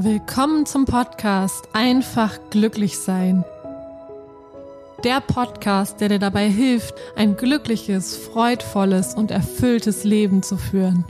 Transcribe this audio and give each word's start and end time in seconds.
Willkommen 0.00 0.64
zum 0.64 0.84
Podcast 0.84 1.70
Einfach 1.72 2.38
glücklich 2.50 3.00
sein. 3.00 3.44
Der 5.02 5.20
Podcast, 5.20 6.00
der 6.00 6.08
dir 6.08 6.20
dabei 6.20 6.48
hilft, 6.48 6.94
ein 7.16 7.36
glückliches, 7.36 8.16
freudvolles 8.16 9.16
und 9.16 9.32
erfülltes 9.32 10.04
Leben 10.04 10.44
zu 10.44 10.56
führen. 10.56 11.04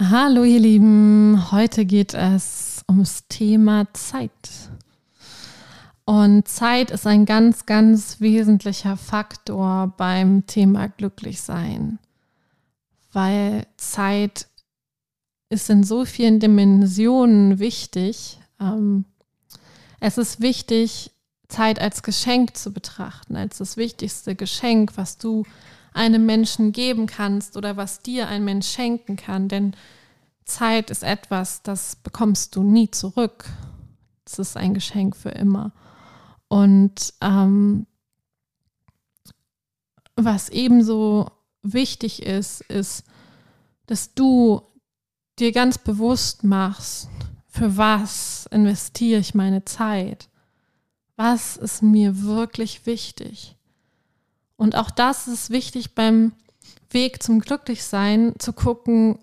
Hallo 0.00 0.42
ihr 0.42 0.58
Lieben, 0.58 1.52
heute 1.52 1.84
geht 1.84 2.14
es 2.14 2.84
ums 2.88 3.28
Thema 3.28 3.86
Zeit. 3.92 4.30
Und 6.06 6.46
Zeit 6.48 6.90
ist 6.90 7.06
ein 7.06 7.24
ganz, 7.24 7.64
ganz 7.64 8.20
wesentlicher 8.20 8.96
Faktor 8.96 9.94
beim 9.96 10.46
Thema 10.46 10.88
Glücklichsein, 10.88 11.98
weil 13.12 13.66
Zeit 13.78 14.48
ist 15.48 15.70
in 15.70 15.82
so 15.82 16.04
vielen 16.04 16.40
Dimensionen 16.40 17.58
wichtig. 17.58 18.38
Ähm, 18.60 19.06
es 19.98 20.18
ist 20.18 20.42
wichtig, 20.42 21.10
Zeit 21.48 21.80
als 21.80 22.02
Geschenk 22.02 22.56
zu 22.56 22.72
betrachten, 22.72 23.36
als 23.36 23.58
das 23.58 23.76
wichtigste 23.76 24.34
Geschenk, 24.34 24.92
was 24.96 25.16
du 25.16 25.44
einem 25.94 26.26
Menschen 26.26 26.72
geben 26.72 27.06
kannst 27.06 27.56
oder 27.56 27.76
was 27.76 28.00
dir 28.00 28.28
ein 28.28 28.44
Mensch 28.44 28.68
schenken 28.68 29.16
kann. 29.16 29.48
Denn 29.48 29.74
Zeit 30.44 30.90
ist 30.90 31.02
etwas, 31.02 31.62
das 31.62 31.96
bekommst 31.96 32.56
du 32.56 32.62
nie 32.62 32.90
zurück. 32.90 33.46
Es 34.26 34.38
ist 34.38 34.56
ein 34.56 34.74
Geschenk 34.74 35.16
für 35.16 35.30
immer. 35.30 35.72
Und 36.54 37.14
ähm, 37.20 37.84
was 40.14 40.50
ebenso 40.50 41.28
wichtig 41.62 42.22
ist, 42.22 42.60
ist, 42.60 43.02
dass 43.86 44.14
du 44.14 44.62
dir 45.40 45.50
ganz 45.50 45.78
bewusst 45.78 46.44
machst, 46.44 47.08
für 47.48 47.76
was 47.76 48.46
investiere 48.52 49.18
ich 49.18 49.34
meine 49.34 49.64
Zeit? 49.64 50.28
Was 51.16 51.56
ist 51.56 51.82
mir 51.82 52.22
wirklich 52.22 52.86
wichtig? 52.86 53.56
Und 54.54 54.76
auch 54.76 54.92
das 54.92 55.26
ist 55.26 55.50
wichtig 55.50 55.96
beim 55.96 56.34
Weg 56.88 57.20
zum 57.20 57.40
Glücklichsein, 57.40 58.34
zu 58.38 58.52
gucken, 58.52 59.18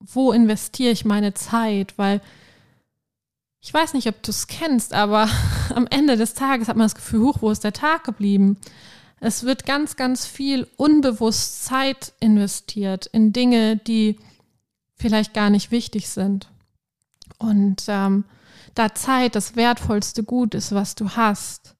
wo 0.00 0.32
investiere 0.32 0.92
ich 0.92 1.04
meine 1.04 1.34
Zeit, 1.34 1.98
weil 1.98 2.22
ich 3.64 3.72
weiß 3.72 3.94
nicht, 3.94 4.06
ob 4.08 4.22
du 4.22 4.30
es 4.30 4.46
kennst, 4.46 4.92
aber 4.92 5.26
am 5.74 5.86
Ende 5.86 6.18
des 6.18 6.34
Tages 6.34 6.68
hat 6.68 6.76
man 6.76 6.84
das 6.84 6.94
Gefühl, 6.94 7.22
hoch, 7.22 7.38
wo 7.40 7.50
ist 7.50 7.64
der 7.64 7.72
Tag 7.72 8.04
geblieben? 8.04 8.58
Es 9.20 9.44
wird 9.44 9.64
ganz, 9.64 9.96
ganz 9.96 10.26
viel 10.26 10.68
unbewusst 10.76 11.64
Zeit 11.64 12.12
investiert 12.20 13.06
in 13.06 13.32
Dinge, 13.32 13.78
die 13.78 14.18
vielleicht 14.96 15.32
gar 15.32 15.48
nicht 15.48 15.70
wichtig 15.70 16.10
sind. 16.10 16.50
Und 17.38 17.84
ähm, 17.88 18.24
da 18.74 18.94
Zeit 18.94 19.34
das 19.34 19.56
wertvollste 19.56 20.24
Gut 20.24 20.54
ist, 20.54 20.72
was 20.72 20.94
du 20.94 21.10
hast, 21.10 21.74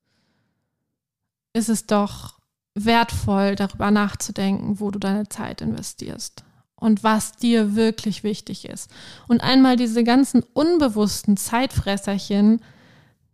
ist 1.52 1.68
es 1.68 1.84
doch 1.84 2.38
wertvoll, 2.74 3.56
darüber 3.56 3.90
nachzudenken, 3.90 4.80
wo 4.80 4.90
du 4.90 4.98
deine 4.98 5.28
Zeit 5.28 5.60
investierst 5.60 6.44
und 6.84 7.02
was 7.02 7.32
dir 7.32 7.74
wirklich 7.76 8.24
wichtig 8.24 8.68
ist. 8.68 8.90
Und 9.26 9.40
einmal 9.40 9.76
diese 9.76 10.04
ganzen 10.04 10.42
unbewussten 10.52 11.38
Zeitfresserchen 11.38 12.60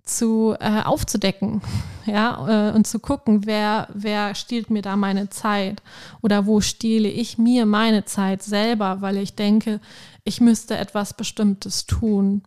zu 0.04 0.54
äh, 0.60 0.82
aufzudecken, 0.82 1.60
ja, 2.06 2.68
äh, 2.68 2.72
und 2.72 2.86
zu 2.86 3.00
gucken, 3.00 3.46
wer, 3.46 3.88
wer 3.92 4.36
stiehlt 4.36 4.70
mir 4.70 4.82
da 4.82 4.94
meine 4.94 5.30
Zeit 5.30 5.82
oder 6.22 6.46
wo 6.46 6.60
stehle 6.60 7.08
ich 7.08 7.38
mir 7.38 7.66
meine 7.66 8.04
Zeit 8.04 8.44
selber, 8.44 9.00
weil 9.00 9.16
ich 9.16 9.34
denke, 9.34 9.80
ich 10.22 10.40
müsste 10.40 10.76
etwas 10.76 11.14
Bestimmtes 11.14 11.86
tun. 11.86 12.42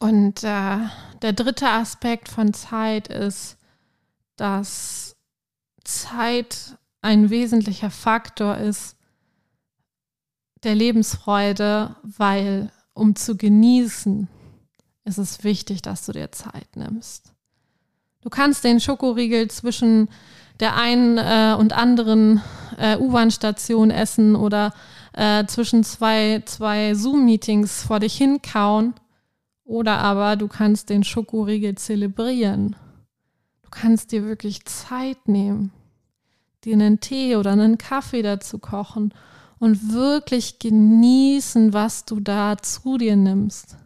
Und 0.00 0.42
äh, 0.42 0.78
der 1.22 1.32
dritte 1.34 1.68
Aspekt 1.68 2.28
von 2.28 2.52
Zeit 2.52 3.06
ist, 3.06 3.58
dass 4.34 5.14
Zeit 5.84 6.76
ein 7.00 7.30
wesentlicher 7.30 7.90
Faktor 7.90 8.56
ist, 8.56 8.95
der 10.66 10.74
Lebensfreude, 10.74 11.96
weil 12.02 12.70
um 12.92 13.14
zu 13.14 13.36
genießen, 13.36 14.28
ist 15.04 15.18
es 15.18 15.44
wichtig, 15.44 15.80
dass 15.80 16.04
du 16.04 16.12
dir 16.12 16.32
Zeit 16.32 16.74
nimmst. 16.74 17.32
Du 18.20 18.28
kannst 18.28 18.64
den 18.64 18.80
Schokoriegel 18.80 19.48
zwischen 19.48 20.08
der 20.58 20.74
einen 20.76 21.18
äh, 21.18 21.54
und 21.56 21.72
anderen 21.72 22.42
äh, 22.78 22.96
U-Bahn-Station 22.96 23.90
essen 23.90 24.34
oder 24.34 24.74
äh, 25.12 25.46
zwischen 25.46 25.84
zwei, 25.84 26.42
zwei 26.46 26.94
Zoom-Meetings 26.94 27.84
vor 27.84 28.00
dich 28.00 28.16
hinkauen. 28.16 28.94
Oder 29.64 29.98
aber 29.98 30.34
du 30.36 30.48
kannst 30.48 30.90
den 30.90 31.04
Schokoriegel 31.04 31.76
zelebrieren. 31.76 32.74
Du 33.62 33.70
kannst 33.70 34.10
dir 34.10 34.24
wirklich 34.24 34.64
Zeit 34.64 35.28
nehmen, 35.28 35.72
dir 36.64 36.74
einen 36.74 36.98
Tee 36.98 37.36
oder 37.36 37.52
einen 37.52 37.78
Kaffee 37.78 38.22
dazu 38.22 38.58
kochen 38.58 39.12
und 39.58 39.92
wirklich 39.92 40.58
genießen, 40.58 41.72
was 41.72 42.04
du 42.04 42.20
da 42.20 42.58
zu 42.58 42.98
dir 42.98 43.16
nimmst. 43.16 43.76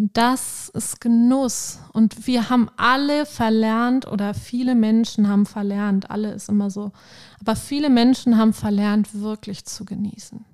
Das 0.00 0.68
ist 0.68 1.00
Genuss. 1.00 1.80
Und 1.92 2.28
wir 2.28 2.50
haben 2.50 2.70
alle 2.76 3.26
verlernt 3.26 4.06
oder 4.06 4.32
viele 4.32 4.76
Menschen 4.76 5.28
haben 5.28 5.44
verlernt, 5.44 6.08
alle 6.10 6.32
ist 6.32 6.48
immer 6.48 6.70
so, 6.70 6.92
aber 7.40 7.56
viele 7.56 7.90
Menschen 7.90 8.38
haben 8.38 8.52
verlernt, 8.52 9.20
wirklich 9.20 9.64
zu 9.64 9.84
genießen. 9.84 10.44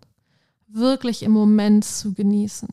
Wirklich 0.68 1.22
im 1.22 1.32
Moment 1.32 1.84
zu 1.84 2.14
genießen. 2.14 2.68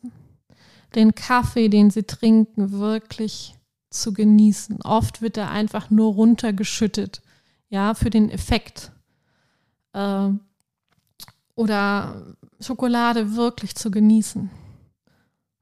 Den 0.96 1.14
Kaffee, 1.14 1.68
den 1.68 1.92
sie 1.92 2.04
trinken, 2.04 2.72
wirklich 2.72 3.58
zu 3.90 4.14
genießen. 4.14 4.82
Oft 4.82 5.22
wird 5.22 5.36
er 5.36 5.52
einfach 5.52 5.90
nur 5.90 6.14
runtergeschüttet, 6.14 7.22
ja, 7.70 7.94
für 7.94 8.10
den 8.10 8.30
Effekt. 8.30 8.92
Äh, 9.92 10.30
oder 11.62 12.36
Schokolade 12.60 13.36
wirklich 13.36 13.76
zu 13.76 13.92
genießen. 13.92 14.50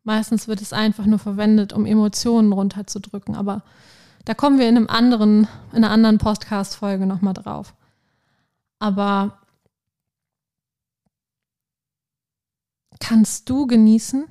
Meistens 0.04 0.48
wird 0.48 0.62
es 0.62 0.72
einfach 0.72 1.06
nur 1.06 1.20
verwendet, 1.20 1.74
um 1.74 1.86
Emotionen 1.86 2.54
runterzudrücken, 2.54 3.36
aber 3.36 3.64
da 4.24 4.34
kommen 4.34 4.60
wir 4.60 4.70
in 4.70 4.78
einem 4.78 4.88
anderen, 4.88 5.48
in 5.72 5.84
einer 5.84 5.92
anderen 5.92 6.18
Podcast-Folge 6.18 7.06
nochmal 7.06 7.34
drauf. 7.34 7.76
Aber 8.80 9.40
kannst 13.02 13.50
du 13.50 13.68
genießen? 13.68 14.26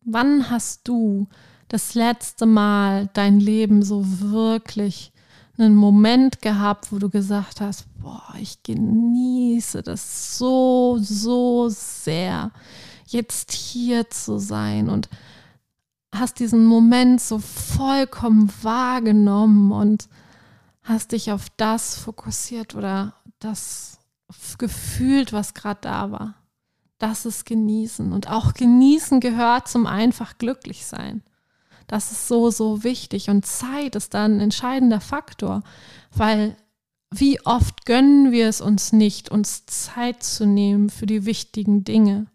Wann 0.00 0.50
hast 0.50 0.88
du 0.88 1.28
das 1.68 1.94
letzte 1.94 2.46
Mal 2.46 3.10
dein 3.12 3.38
Leben 3.38 3.82
so 3.84 4.02
wirklich 4.20 5.12
einen 5.58 5.74
Moment 5.74 6.40
gehabt, 6.42 6.92
wo 6.92 6.98
du 6.98 7.10
gesagt 7.10 7.60
hast, 7.60 7.86
boah, 8.00 8.34
ich 8.40 8.62
genieße 8.62 9.82
das 9.82 10.38
so, 10.38 10.98
so 11.00 11.68
sehr, 11.68 12.50
jetzt 13.06 13.52
hier 13.52 14.08
zu 14.10 14.38
sein 14.38 14.88
und 14.88 15.08
hast 16.12 16.38
diesen 16.38 16.64
Moment 16.64 17.20
so 17.20 17.38
vollkommen 17.38 18.52
wahrgenommen 18.62 19.72
und 19.72 20.08
hast 20.82 21.12
dich 21.12 21.32
auf 21.32 21.46
das 21.56 21.96
fokussiert 21.96 22.74
oder 22.74 23.14
das 23.40 23.98
gefühlt, 24.58 25.32
was 25.32 25.54
gerade 25.54 25.80
da 25.82 26.10
war. 26.10 26.34
Das 26.98 27.26
ist 27.26 27.46
genießen. 27.46 28.12
Und 28.12 28.28
auch 28.28 28.54
genießen 28.54 29.20
gehört 29.20 29.68
zum 29.68 29.86
einfach 29.86 30.38
glücklich 30.38 30.86
sein. 30.86 31.22
Das 31.88 32.12
ist 32.12 32.28
so, 32.28 32.50
so 32.50 32.84
wichtig. 32.84 33.30
Und 33.30 33.44
Zeit 33.44 33.96
ist 33.96 34.14
dann 34.14 34.36
ein 34.36 34.40
entscheidender 34.40 35.00
Faktor, 35.00 35.64
weil 36.14 36.54
wie 37.10 37.40
oft 37.44 37.86
gönnen 37.86 38.30
wir 38.30 38.48
es 38.48 38.60
uns 38.60 38.92
nicht, 38.92 39.30
uns 39.30 39.64
Zeit 39.66 40.22
zu 40.22 40.46
nehmen 40.46 40.90
für 40.90 41.06
die 41.06 41.24
wichtigen 41.24 41.82
Dinge? 41.82 42.26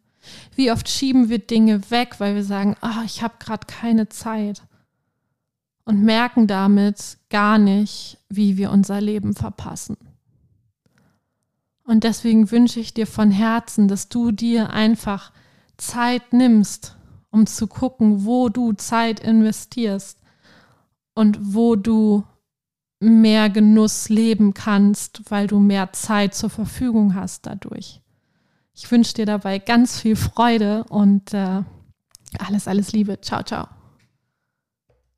Wie 0.56 0.72
oft 0.72 0.90
schieben 0.90 1.30
wir 1.30 1.40
Dinge 1.40 1.92
weg, 1.92 2.16
weil 2.18 2.34
wir 2.34 2.44
sagen, 2.44 2.76
ah, 2.82 3.04
ich 3.06 3.22
habe 3.22 3.36
gerade 3.40 3.68
keine 3.68 4.10
Zeit 4.10 4.64
und 5.86 6.02
merken 6.02 6.48
damit 6.48 7.18
gar 7.30 7.60
nicht, 7.60 8.18
wie 8.30 8.58
wir 8.58 8.72
unser 8.72 9.02
Leben 9.02 9.36
verpassen. 9.36 9.98
Und 11.84 12.04
deswegen 12.04 12.50
wünsche 12.50 12.80
ich 12.80 12.94
dir 12.94 13.06
von 13.06 13.30
Herzen, 13.30 13.88
dass 13.88 14.10
du 14.10 14.32
dir 14.32 14.72
einfach 14.72 15.32
Zeit 15.78 16.34
nimmst 16.34 16.96
um 17.34 17.48
zu 17.48 17.66
gucken, 17.66 18.26
wo 18.26 18.48
du 18.48 18.74
Zeit 18.74 19.20
investierst 19.20 20.20
und 21.16 21.40
wo 21.56 21.76
du 21.76 22.24
mehr 23.00 23.50
Genuss 23.50 24.08
leben 24.08 24.54
kannst, 24.54 25.24
weil 25.30 25.48
du 25.48 25.60
mehr 25.60 25.92
Zeit 25.94 26.36
zur 26.36 26.52
Verfügung 26.52 27.16
hast 27.16 27.48
dadurch. 27.48 28.02
Ich 28.76 28.90
wünsche 28.92 29.16
dir 29.16 29.26
dabei 29.26 29.58
ganz 29.58 30.00
viel 30.00 30.16
Freude 30.16 30.84
und 30.86 31.34
äh, 31.34 31.64
alles, 32.38 32.68
alles 32.68 32.92
Liebe. 32.92 33.20
Ciao, 33.20 33.42
ciao. 33.44 33.68